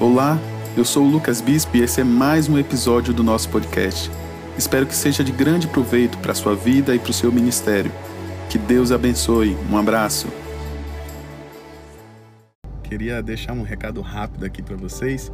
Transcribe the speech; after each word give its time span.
Olá, 0.00 0.38
eu 0.76 0.84
sou 0.84 1.04
o 1.04 1.10
Lucas 1.10 1.40
Bispo 1.40 1.76
e 1.76 1.80
esse 1.80 2.00
é 2.00 2.04
mais 2.04 2.48
um 2.48 2.56
episódio 2.56 3.12
do 3.12 3.24
nosso 3.24 3.48
podcast. 3.48 4.08
Espero 4.56 4.86
que 4.86 4.94
seja 4.94 5.24
de 5.24 5.32
grande 5.32 5.66
proveito 5.66 6.16
para 6.18 6.30
a 6.30 6.34
sua 6.36 6.54
vida 6.54 6.94
e 6.94 7.00
para 7.00 7.10
o 7.10 7.12
seu 7.12 7.32
ministério. 7.32 7.90
Que 8.48 8.58
Deus 8.58 8.92
abençoe. 8.92 9.56
Um 9.68 9.76
abraço. 9.76 10.28
Queria 12.84 13.20
deixar 13.20 13.54
um 13.54 13.62
recado 13.62 14.00
rápido 14.00 14.44
aqui 14.44 14.62
para 14.62 14.76
vocês. 14.76 15.32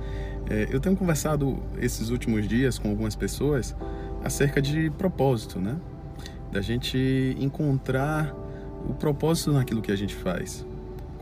É, 0.48 0.66
eu 0.70 0.80
tenho 0.80 0.96
conversado 0.96 1.62
esses 1.78 2.08
últimos 2.08 2.48
dias 2.48 2.78
com 2.78 2.88
algumas 2.88 3.14
pessoas 3.14 3.76
acerca 4.24 4.62
de 4.62 4.88
propósito, 4.96 5.60
né? 5.60 5.76
Da 6.50 6.62
gente 6.62 7.36
encontrar 7.38 8.34
o 8.88 8.94
propósito 8.94 9.52
naquilo 9.52 9.82
que 9.82 9.92
a 9.92 9.96
gente 9.96 10.14
faz. 10.14 10.64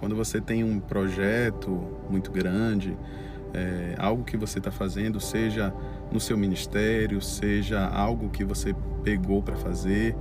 Quando 0.02 0.16
você 0.16 0.40
tem 0.40 0.64
um 0.64 0.80
projeto 0.80 1.80
muito 2.10 2.32
grande, 2.32 2.98
é, 3.54 3.94
algo 3.98 4.24
que 4.24 4.36
você 4.36 4.58
está 4.58 4.72
fazendo, 4.72 5.20
seja 5.20 5.72
no 6.10 6.18
seu 6.18 6.36
ministério, 6.36 7.22
seja 7.22 7.86
algo 7.86 8.28
que 8.28 8.42
você 8.42 8.74
pegou 9.04 9.40
para 9.40 9.54
fazer, 9.54 10.16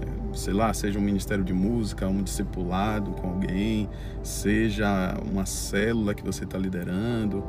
é, 0.00 0.36
sei 0.36 0.54
lá, 0.54 0.72
seja 0.72 0.96
um 1.00 1.02
ministério 1.02 1.42
de 1.42 1.52
música, 1.52 2.06
um 2.06 2.22
discipulado 2.22 3.10
com 3.14 3.30
alguém, 3.30 3.90
seja 4.22 5.16
uma 5.28 5.44
célula 5.44 6.14
que 6.14 6.22
você 6.22 6.44
está 6.44 6.56
liderando, 6.56 7.44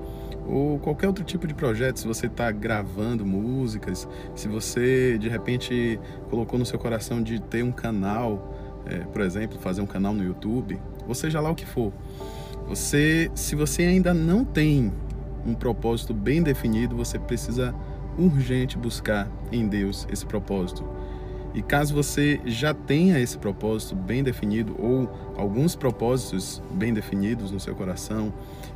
ou 0.48 0.80
qualquer 0.80 1.06
outro 1.06 1.24
tipo 1.24 1.46
de 1.46 1.54
projeto, 1.54 2.00
se 2.00 2.08
você 2.08 2.26
está 2.26 2.50
gravando 2.52 3.24
músicas, 3.24 4.08
se 4.34 4.48
você 4.48 5.16
de 5.20 5.30
repente 5.30 6.00
colocou 6.28 6.58
no 6.58 6.66
seu 6.66 6.80
coração 6.80 7.22
de 7.22 7.40
ter 7.40 7.64
um 7.64 7.72
canal, 7.72 8.57
é, 8.90 9.00
por 9.00 9.22
exemplo, 9.22 9.60
fazer 9.60 9.82
um 9.82 9.86
canal 9.86 10.14
no 10.14 10.24
YouTube, 10.24 10.80
ou 11.08 11.14
seja 11.14 11.40
lá 11.40 11.50
o 11.50 11.56
que 11.56 11.66
for. 11.66 11.92
Você, 12.68 13.32
se 13.34 13.56
você 13.56 13.84
ainda 13.84 14.14
não 14.14 14.44
tem 14.44 14.92
um 15.46 15.54
propósito 15.54 16.14
bem 16.14 16.44
definido, 16.44 16.96
você 16.96 17.18
precisa 17.18 17.74
urgente 18.18 18.78
buscar 18.78 19.28
em 19.52 19.68
Deus 19.68 20.08
esse 20.12 20.26
propósito. 20.26 20.84
E 21.54 21.62
caso 21.62 21.94
você 21.94 22.40
já 22.46 22.74
tenha 22.74 23.20
esse 23.20 23.38
propósito 23.38 23.96
bem 23.96 24.22
definido 24.22 24.76
ou 24.78 25.10
alguns 25.36 25.76
propósitos 25.76 26.62
bem 26.72 26.94
definidos 26.94 27.52
no 27.52 27.60
seu 27.60 27.74
coração 27.74 28.34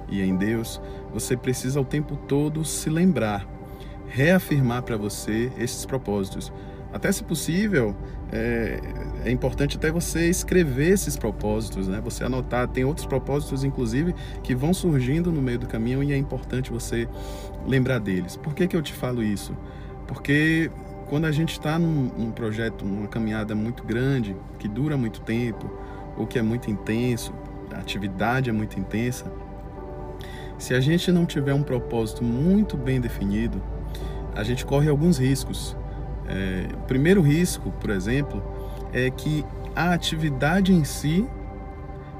e 0.09 0.21
em 0.21 0.35
Deus, 0.35 0.81
você 1.13 1.37
precisa 1.37 1.79
o 1.79 1.85
tempo 1.85 2.15
todo 2.27 2.65
se 2.65 2.89
lembrar, 2.89 3.47
reafirmar 4.07 4.83
para 4.83 4.97
você 4.97 5.51
esses 5.57 5.85
propósitos. 5.85 6.51
Até 6.93 7.11
se 7.11 7.23
possível, 7.23 7.95
é, 8.31 8.79
é, 9.25 9.31
importante 9.31 9.77
até 9.77 9.89
você 9.89 10.29
escrever 10.29 10.89
esses 10.89 11.15
propósitos, 11.15 11.87
né? 11.87 12.01
Você 12.03 12.23
anotar. 12.23 12.67
Tem 12.67 12.83
outros 12.83 13.05
propósitos, 13.05 13.63
inclusive, 13.63 14.13
que 14.43 14.53
vão 14.53 14.73
surgindo 14.73 15.31
no 15.31 15.41
meio 15.41 15.59
do 15.59 15.67
caminho 15.67 16.03
e 16.03 16.11
é 16.11 16.17
importante 16.17 16.71
você 16.71 17.07
lembrar 17.65 17.99
deles. 17.99 18.35
Por 18.35 18.53
que, 18.53 18.67
que 18.67 18.75
eu 18.75 18.81
te 18.81 18.93
falo 18.93 19.23
isso? 19.23 19.55
Porque 20.07 20.69
quando 21.07 21.25
a 21.25 21.31
gente 21.31 21.53
está 21.53 21.79
num, 21.79 22.09
num 22.17 22.31
projeto, 22.31 22.85
numa 22.85 23.07
caminhada 23.07 23.55
muito 23.55 23.83
grande, 23.83 24.35
que 24.59 24.67
dura 24.67 24.97
muito 24.97 25.21
tempo, 25.21 25.69
ou 26.17 26.27
que 26.27 26.37
é 26.37 26.41
muito 26.41 26.69
intenso, 26.69 27.33
a 27.73 27.79
atividade 27.79 28.49
é 28.49 28.53
muito 28.53 28.79
intensa, 28.79 29.31
se 30.57 30.73
a 30.73 30.79
gente 30.79 31.11
não 31.11 31.25
tiver 31.25 31.53
um 31.53 31.63
propósito 31.63 32.23
muito 32.23 32.77
bem 32.77 33.01
definido, 33.01 33.61
a 34.35 34.43
gente 34.43 34.65
corre 34.65 34.89
alguns 34.89 35.17
riscos. 35.17 35.75
É, 36.31 36.73
o 36.73 36.83
primeiro 36.87 37.21
risco, 37.21 37.71
por 37.71 37.89
exemplo, 37.89 38.41
é 38.93 39.09
que 39.09 39.45
a 39.75 39.93
atividade 39.93 40.73
em 40.73 40.83
si 40.83 41.27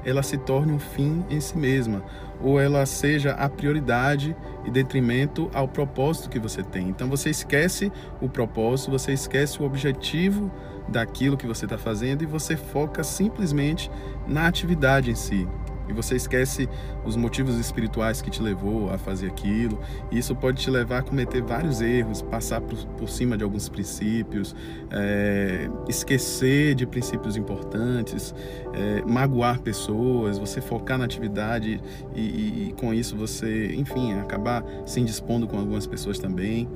ela 0.04 0.22
se 0.22 0.36
torne 0.36 0.72
um 0.72 0.78
fim 0.78 1.24
em 1.30 1.40
si 1.40 1.56
mesma, 1.56 2.02
ou 2.40 2.60
ela 2.60 2.84
seja 2.86 3.32
a 3.32 3.48
prioridade 3.48 4.36
e 4.64 4.70
detrimento 4.70 5.48
ao 5.54 5.68
propósito 5.68 6.28
que 6.28 6.38
você 6.38 6.62
tem. 6.62 6.88
Então 6.88 7.08
você 7.08 7.30
esquece 7.30 7.90
o 8.20 8.28
propósito, 8.28 8.90
você 8.90 9.12
esquece 9.12 9.62
o 9.62 9.64
objetivo 9.64 10.50
daquilo 10.88 11.36
que 11.36 11.46
você 11.46 11.64
está 11.66 11.78
fazendo 11.78 12.22
e 12.22 12.26
você 12.26 12.56
foca 12.56 13.04
simplesmente 13.04 13.90
na 14.26 14.48
atividade 14.48 15.10
em 15.10 15.14
si 15.14 15.48
e 15.92 15.94
você 15.94 16.16
esquece 16.16 16.68
os 17.04 17.14
motivos 17.16 17.58
espirituais 17.58 18.20
que 18.20 18.30
te 18.30 18.42
levou 18.42 18.90
a 18.90 18.98
fazer 18.98 19.28
aquilo. 19.28 19.78
E 20.10 20.18
isso 20.18 20.34
pode 20.34 20.60
te 20.60 20.70
levar 20.70 20.98
a 20.98 21.02
cometer 21.02 21.42
vários 21.42 21.80
erros, 21.80 22.22
passar 22.22 22.60
por, 22.60 22.84
por 22.96 23.08
cima 23.08 23.36
de 23.36 23.44
alguns 23.44 23.68
princípios, 23.68 24.56
é, 24.90 25.68
esquecer 25.88 26.74
de 26.74 26.86
princípios 26.86 27.36
importantes, 27.36 28.34
é, 28.72 29.02
magoar 29.06 29.60
pessoas, 29.60 30.38
você 30.38 30.60
focar 30.60 30.98
na 30.98 31.04
atividade 31.04 31.80
e, 32.14 32.20
e, 32.20 32.68
e 32.68 32.72
com 32.72 32.92
isso 32.92 33.16
você, 33.16 33.74
enfim, 33.74 34.14
acabar 34.14 34.64
se 34.86 35.00
indispondo 35.00 35.46
com 35.46 35.58
algumas 35.58 35.86
pessoas 35.86 36.18
também. 36.18 36.68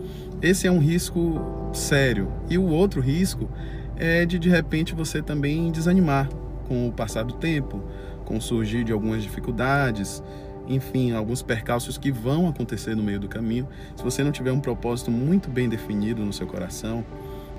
Esse 0.43 0.67
é 0.67 0.71
um 0.71 0.79
risco 0.79 1.41
sério. 1.73 2.31
E 2.49 2.59
o 2.59 2.67
outro 2.67 3.01
risco 3.01 3.49
é 3.97 4.27
de 4.27 4.39
de 4.39 4.51
repente 4.51 4.95
você 4.95 5.23
também 5.23 5.71
desanimar 5.73 6.29
com 6.69 6.89
o 6.89 6.93
passar 6.93 7.25
do 7.25 7.35
tempo 7.35 7.83
com 8.27 8.37
o 8.37 8.43
surgir 8.43 8.85
de 8.85 8.93
algumas 8.93 9.23
dificuldades, 9.23 10.23
enfim, 10.69 11.13
alguns 11.13 11.43
percalços 11.43 11.97
que 11.97 12.13
vão 12.13 12.49
acontecer 12.49 12.95
no 12.95 13.03
meio 13.03 13.19
do 13.19 13.29
caminho. 13.29 13.67
Se 13.97 14.03
você 14.03 14.23
não 14.23 14.33
tiver 14.33 14.53
um 14.53 14.61
propósito 14.61 15.11
muito 15.11 15.49
bem 15.49 15.69
definido 15.69 16.23
no 16.23 16.33
seu 16.33 16.47
coração, 16.47 17.03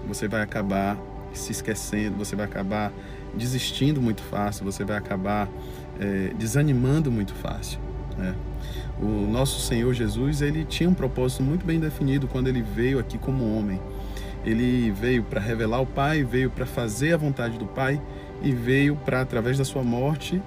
você 0.07 0.27
vai 0.27 0.41
acabar 0.41 0.97
se 1.33 1.51
esquecendo, 1.51 2.17
você 2.17 2.35
vai 2.35 2.45
acabar 2.45 2.91
desistindo 3.33 4.01
muito 4.01 4.21
fácil, 4.21 4.65
você 4.65 4.83
vai 4.83 4.97
acabar 4.97 5.49
é, 5.99 6.33
desanimando 6.37 7.11
muito 7.11 7.33
fácil. 7.33 7.79
Né? 8.17 8.35
O 8.99 9.05
nosso 9.05 9.61
Senhor 9.61 9.93
Jesus 9.93 10.41
ele 10.41 10.65
tinha 10.65 10.89
um 10.89 10.93
propósito 10.93 11.43
muito 11.43 11.65
bem 11.65 11.79
definido 11.79 12.27
quando 12.27 12.47
ele 12.47 12.61
veio 12.61 12.99
aqui 12.99 13.17
como 13.17 13.57
homem. 13.57 13.79
Ele 14.43 14.91
veio 14.91 15.23
para 15.23 15.39
revelar 15.39 15.79
o 15.81 15.85
Pai, 15.85 16.23
veio 16.23 16.49
para 16.49 16.65
fazer 16.65 17.13
a 17.13 17.17
vontade 17.17 17.57
do 17.57 17.65
Pai 17.65 18.01
e 18.41 18.51
veio 18.51 18.95
para, 18.95 19.21
através 19.21 19.57
da 19.57 19.65
sua 19.65 19.83
morte, 19.83 20.41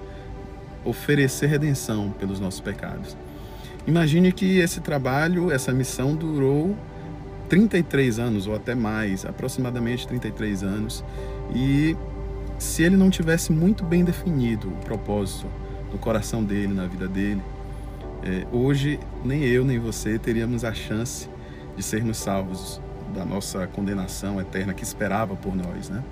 oferecer 0.83 1.47
redenção 1.47 2.11
pelos 2.11 2.39
nossos 2.39 2.59
pecados. 2.59 3.15
Imagine 3.85 4.31
que 4.31 4.59
esse 4.59 4.79
trabalho, 4.79 5.51
essa 5.51 5.71
missão 5.71 6.15
durou 6.15 6.75
33 7.49 8.19
anos 8.19 8.47
ou 8.47 8.55
até 8.55 8.75
mais, 8.75 9.25
aproximadamente 9.25 10.07
33 10.07 10.63
anos, 10.63 11.03
e 11.53 11.97
se 12.57 12.83
ele 12.83 12.95
não 12.95 13.09
tivesse 13.09 13.51
muito 13.51 13.83
bem 13.83 14.03
definido 14.03 14.69
o 14.69 14.85
propósito 14.85 15.47
no 15.91 15.97
coração 15.97 16.43
dele, 16.43 16.73
na 16.73 16.85
vida 16.85 17.07
dele, 17.07 17.41
é, 18.23 18.45
hoje 18.51 18.99
nem 19.25 19.43
eu 19.43 19.65
nem 19.65 19.79
você 19.79 20.19
teríamos 20.19 20.63
a 20.63 20.73
chance 20.73 21.27
de 21.75 21.81
sermos 21.81 22.17
salvos 22.17 22.79
da 23.13 23.25
nossa 23.25 23.67
condenação 23.67 24.39
eterna 24.39 24.73
que 24.73 24.83
esperava 24.83 25.35
por 25.35 25.55
nós, 25.55 25.89
né? 25.89 26.03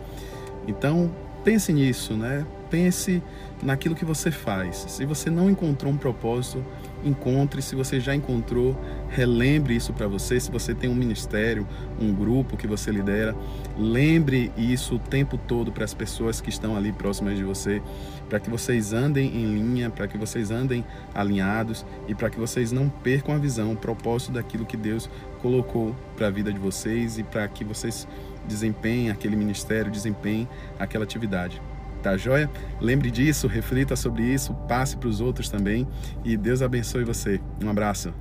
Então, 0.67 1.09
pense 1.43 1.71
nisso, 1.73 2.13
né? 2.13 2.45
Pense 2.69 3.21
naquilo 3.61 3.95
que 3.95 4.05
você 4.05 4.31
faz. 4.31 4.85
Se 4.87 5.05
você 5.05 5.29
não 5.29 5.49
encontrou 5.49 5.91
um 5.91 5.97
propósito, 5.97 6.63
encontre. 7.03 7.61
Se 7.61 7.75
você 7.75 7.99
já 7.99 8.15
encontrou, 8.15 8.79
relembre 9.09 9.75
isso 9.75 9.93
para 9.93 10.07
você. 10.07 10.39
Se 10.39 10.51
você 10.51 10.73
tem 10.73 10.89
um 10.89 10.95
ministério, 10.95 11.67
um 11.99 12.13
grupo 12.13 12.57
que 12.57 12.67
você 12.67 12.91
lidera, 12.91 13.35
lembre 13.77 14.51
isso 14.57 14.95
o 14.95 14.99
tempo 14.99 15.37
todo 15.37 15.71
para 15.71 15.85
as 15.85 15.93
pessoas 15.93 16.41
que 16.41 16.49
estão 16.49 16.75
ali 16.75 16.91
próximas 16.91 17.37
de 17.37 17.43
você, 17.43 17.81
para 18.29 18.39
que 18.39 18.49
vocês 18.49 18.93
andem 18.93 19.27
em 19.27 19.45
linha, 19.45 19.89
para 19.89 20.07
que 20.07 20.17
vocês 20.17 20.51
andem 20.51 20.85
alinhados 21.13 21.85
e 22.07 22.15
para 22.15 22.29
que 22.29 22.39
vocês 22.39 22.71
não 22.71 22.89
percam 22.89 23.35
a 23.35 23.37
visão, 23.37 23.73
o 23.73 23.77
propósito 23.77 24.33
daquilo 24.33 24.65
que 24.65 24.77
Deus 24.77 25.09
colocou 25.41 25.95
para 26.15 26.27
a 26.27 26.31
vida 26.31 26.51
de 26.51 26.59
vocês 26.59 27.17
e 27.17 27.23
para 27.23 27.47
que 27.47 27.63
vocês 27.63 28.07
desempenhem 28.47 29.09
aquele 29.09 29.35
ministério, 29.35 29.91
desempenhem 29.91 30.47
aquela 30.77 31.03
atividade. 31.03 31.61
Tá 32.01 32.15
joia? 32.15 32.49
Lembre 32.79 33.11
disso, 33.11 33.47
reflita 33.47 33.95
sobre 33.95 34.23
isso, 34.23 34.53
passe 34.67 34.95
para 34.95 35.09
os 35.09 35.19
outros 35.19 35.49
também 35.49 35.87
e 36.23 36.37
Deus 36.37 36.61
abençoe 36.61 37.03
você. 37.03 37.41
Um 37.61 37.69
abraço. 37.69 38.13